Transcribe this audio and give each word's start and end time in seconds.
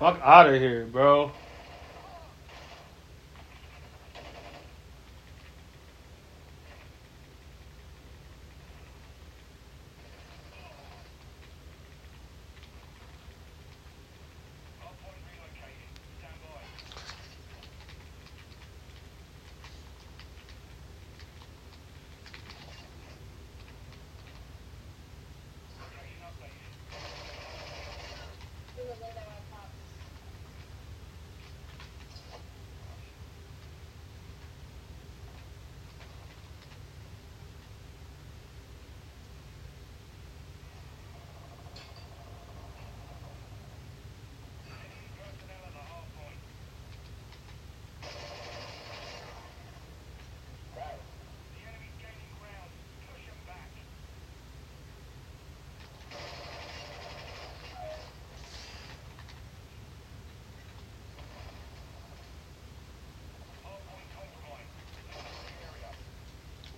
Fuck 0.00 0.18
out 0.24 0.48
of 0.48 0.58
here, 0.58 0.86
bro. 0.86 1.30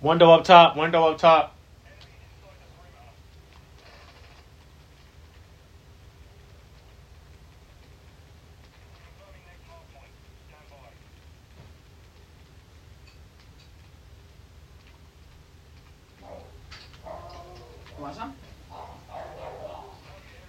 Window 0.03 0.31
up 0.31 0.43
top. 0.43 0.75
Window 0.75 1.05
up 1.07 1.17
top. 1.17 1.55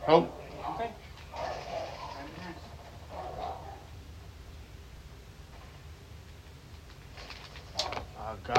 Oh, 0.06 0.28
Okay. 0.74 0.90
oh 8.18 8.36
gosh, 8.46 8.54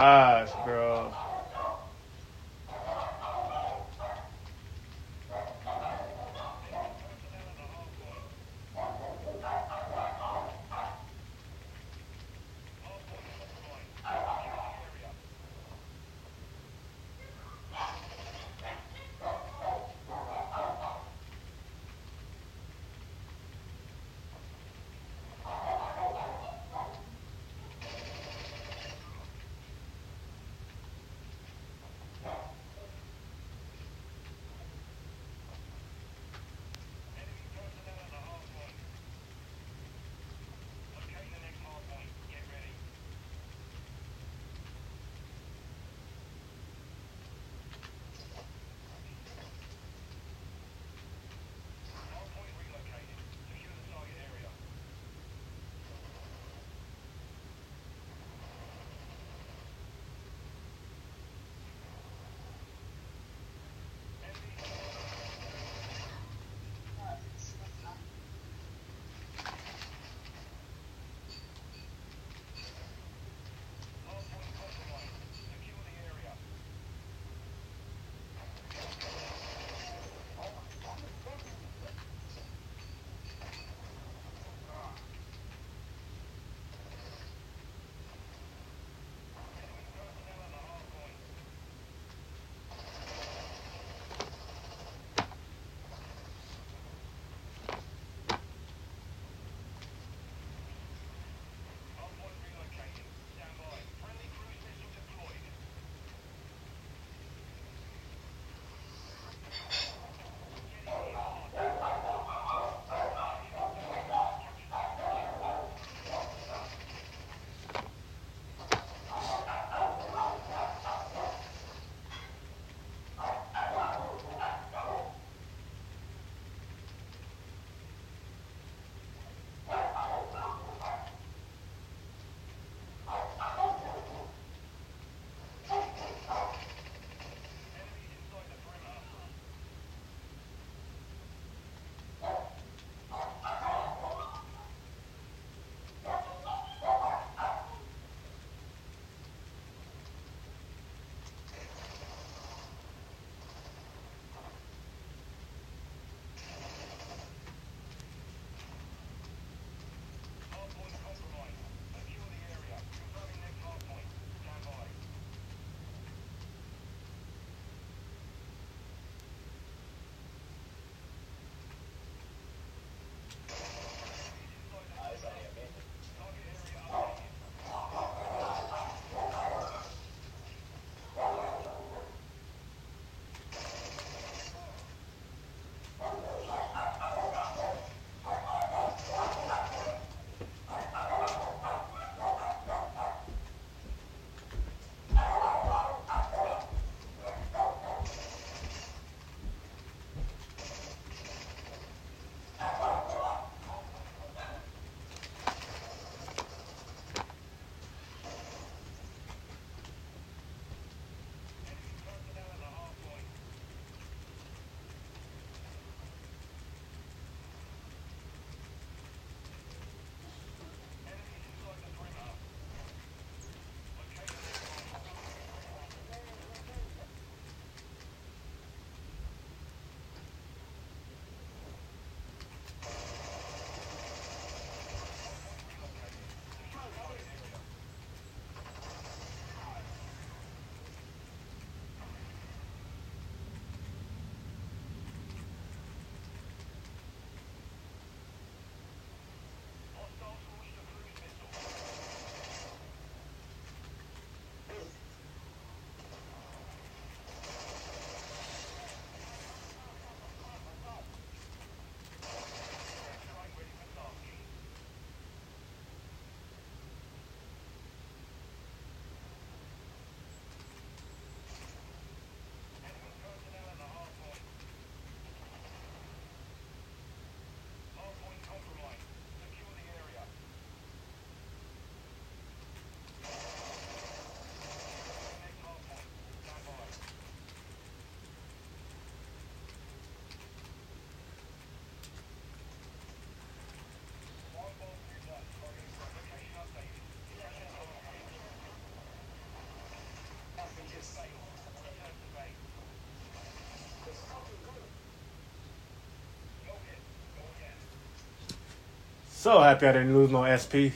So 309.46 309.60
happy 309.60 309.86
I 309.86 309.92
didn't 309.92 310.16
lose 310.16 310.32
no 310.32 310.44
SP. 310.58 310.90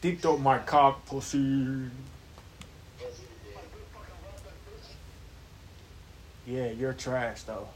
Deep 0.00 0.22
throat 0.22 0.38
my 0.38 0.58
cock 0.58 1.04
pussy. 1.04 1.90
Yeah, 6.46 6.70
you're 6.70 6.92
trash 6.92 7.42
though. 7.42 7.66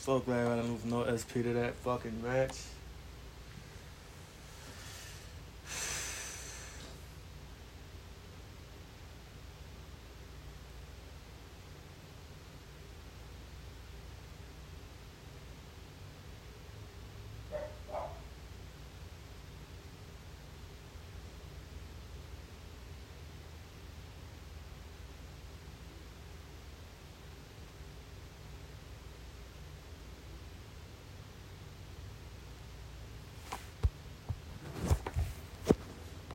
so 0.07 0.21
glad 0.21 0.47
I 0.47 0.55
didn't 0.55 0.71
lose 0.71 0.85
no 0.85 1.03
SP 1.11 1.43
to 1.43 1.53
that 1.55 1.75
fucking 1.83 2.23
match. 2.23 2.76